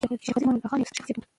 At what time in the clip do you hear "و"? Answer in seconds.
1.19-1.25